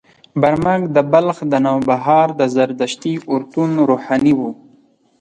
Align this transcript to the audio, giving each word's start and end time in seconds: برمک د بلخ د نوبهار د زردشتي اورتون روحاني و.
برمک 0.41 0.81
د 0.95 0.97
بلخ 1.11 1.37
د 1.51 1.53
نوبهار 1.65 2.27
د 2.39 2.41
زردشتي 2.55 3.13
اورتون 3.31 3.69
روحاني 3.89 4.33
و. 4.39 4.41